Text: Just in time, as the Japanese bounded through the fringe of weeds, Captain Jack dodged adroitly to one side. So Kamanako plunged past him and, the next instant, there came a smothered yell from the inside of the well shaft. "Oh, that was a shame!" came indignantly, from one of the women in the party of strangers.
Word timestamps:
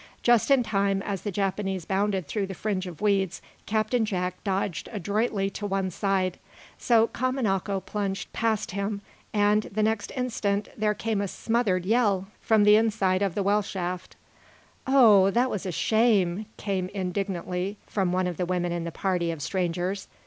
Just 0.23 0.49
in 0.49 0.63
time, 0.63 1.03
as 1.03 1.21
the 1.21 1.29
Japanese 1.31 1.85
bounded 1.85 2.25
through 2.25 2.47
the 2.47 2.55
fringe 2.55 2.87
of 2.87 3.01
weeds, 3.01 3.39
Captain 3.67 4.03
Jack 4.03 4.43
dodged 4.43 4.89
adroitly 4.91 5.47
to 5.51 5.67
one 5.67 5.91
side. 5.91 6.39
So 6.79 7.05
Kamanako 7.09 7.85
plunged 7.85 8.33
past 8.33 8.71
him 8.71 9.01
and, 9.31 9.61
the 9.71 9.83
next 9.83 10.11
instant, 10.15 10.69
there 10.75 10.95
came 10.95 11.21
a 11.21 11.27
smothered 11.27 11.85
yell 11.85 12.29
from 12.39 12.63
the 12.63 12.77
inside 12.77 13.21
of 13.21 13.35
the 13.35 13.43
well 13.43 13.61
shaft. 13.61 14.15
"Oh, 14.87 15.29
that 15.29 15.51
was 15.51 15.67
a 15.67 15.71
shame!" 15.71 16.47
came 16.57 16.89
indignantly, 16.95 17.77
from 17.85 18.11
one 18.11 18.25
of 18.25 18.37
the 18.37 18.45
women 18.47 18.71
in 18.71 18.85
the 18.85 18.91
party 18.91 19.29
of 19.29 19.39
strangers. 19.43 20.07